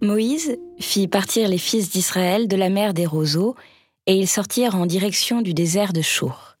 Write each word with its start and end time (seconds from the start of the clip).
Moïse 0.00 0.56
fit 0.78 1.08
partir 1.08 1.48
les 1.48 1.58
fils 1.58 1.90
d'Israël 1.90 2.46
de 2.46 2.56
la 2.56 2.68
mer 2.68 2.94
des 2.94 3.06
roseaux, 3.06 3.56
et 4.06 4.16
ils 4.16 4.28
sortirent 4.28 4.76
en 4.76 4.86
direction 4.86 5.42
du 5.42 5.54
désert 5.54 5.92
de 5.92 6.02
Chour. 6.02 6.56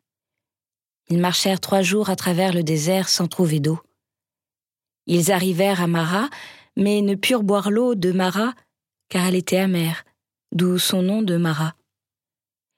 Ils 1.08 1.18
marchèrent 1.18 1.60
trois 1.60 1.82
jours 1.82 2.10
à 2.10 2.16
travers 2.16 2.52
le 2.52 2.62
désert 2.62 3.08
sans 3.08 3.28
trouver 3.28 3.60
d'eau. 3.60 3.78
Ils 5.06 5.30
arrivèrent 5.30 5.80
à 5.80 5.86
Mara, 5.86 6.28
mais 6.76 7.00
ne 7.00 7.14
purent 7.14 7.44
boire 7.44 7.70
l'eau 7.70 7.94
de 7.94 8.12
Mara, 8.12 8.54
car 9.08 9.24
elle 9.26 9.36
était 9.36 9.56
amère, 9.56 10.04
d'où 10.52 10.78
son 10.78 11.00
nom 11.00 11.22
de 11.22 11.36
Mara. 11.36 11.74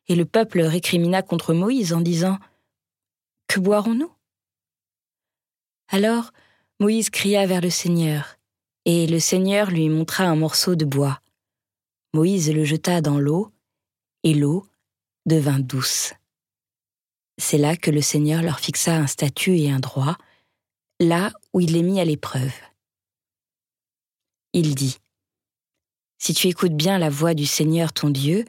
Et 0.08 0.14
le 0.14 0.26
peuple 0.26 0.60
récrimina 0.60 1.22
contre 1.22 1.54
Moïse 1.54 1.92
en 1.92 2.00
disant 2.00 2.38
Que 3.48 3.60
boirons-nous? 3.60 4.12
Alors 5.88 6.32
Moïse 6.78 7.10
cria 7.10 7.46
vers 7.46 7.60
le 7.60 7.70
Seigneur, 7.70 8.36
et 8.84 9.06
le 9.06 9.18
Seigneur 9.18 9.70
lui 9.70 9.88
montra 9.88 10.24
un 10.24 10.36
morceau 10.36 10.74
de 10.74 10.84
bois. 10.84 11.20
Moïse 12.14 12.52
le 12.52 12.64
jeta 12.64 13.00
dans 13.00 13.18
l'eau, 13.18 13.52
et 14.22 14.34
l'eau 14.34 14.66
devint 15.26 15.58
douce. 15.58 16.12
C'est 17.38 17.58
là 17.58 17.76
que 17.76 17.90
le 17.90 18.02
Seigneur 18.02 18.42
leur 18.42 18.60
fixa 18.60 18.94
un 18.94 19.06
statut 19.06 19.56
et 19.56 19.70
un 19.70 19.80
droit, 19.80 20.16
là 20.98 21.32
où 21.52 21.60
il 21.60 21.72
les 21.72 21.82
mit 21.82 22.00
à 22.00 22.04
l'épreuve. 22.04 22.52
Il 24.52 24.74
dit, 24.74 24.98
Si 26.18 26.34
tu 26.34 26.48
écoutes 26.48 26.74
bien 26.74 26.98
la 26.98 27.08
voix 27.08 27.34
du 27.34 27.46
Seigneur 27.46 27.92
ton 27.92 28.10
Dieu, 28.10 28.44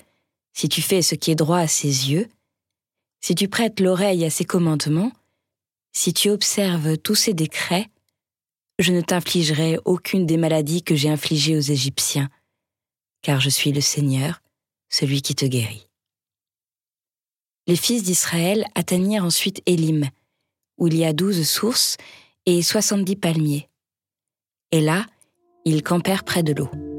si 0.53 0.67
tu 0.67 0.81
fais 0.81 1.01
ce 1.01 1.15
qui 1.15 1.31
est 1.31 1.35
droit 1.35 1.59
à 1.59 1.67
ses 1.67 2.11
yeux, 2.11 2.27
si 3.21 3.35
tu 3.35 3.47
prêtes 3.47 3.79
l'oreille 3.79 4.25
à 4.25 4.29
ses 4.29 4.45
commandements, 4.45 5.11
si 5.93 6.13
tu 6.13 6.29
observes 6.29 6.97
tous 6.97 7.15
ses 7.15 7.33
décrets, 7.33 7.89
je 8.79 8.93
ne 8.93 9.01
t'infligerai 9.01 9.79
aucune 9.85 10.25
des 10.25 10.37
maladies 10.37 10.83
que 10.83 10.95
j'ai 10.95 11.09
infligées 11.09 11.57
aux 11.57 11.61
Égyptiens, 11.61 12.29
car 13.21 13.39
je 13.39 13.49
suis 13.49 13.71
le 13.71 13.81
Seigneur, 13.81 14.41
celui 14.89 15.21
qui 15.21 15.35
te 15.35 15.45
guérit 15.45 15.87
les 17.67 17.75
fils 17.75 18.03
d'Israël 18.03 18.65
atteignirent 18.75 19.25
ensuite 19.25 19.61
Élim, 19.65 20.09
où 20.77 20.87
il 20.87 20.97
y 20.97 21.05
a 21.05 21.13
douze 21.13 21.47
sources 21.47 21.97
et 22.45 22.61
soixante-dix 22.61 23.15
palmiers. 23.15 23.69
Et 24.71 24.81
là, 24.81 25.05
ils 25.65 25.83
campèrent 25.83 26.23
près 26.23 26.43
de 26.43 26.53
l'eau. 26.53 26.90